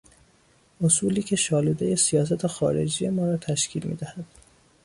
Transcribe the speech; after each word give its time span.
اصولی 0.83 1.23
که 1.23 1.35
شالودهی 1.35 1.95
سیاست 1.95 2.47
خارجی 2.47 3.09
ما 3.09 3.25
را 3.27 3.37
تشکیل 3.37 3.87
میدهد 3.87 4.25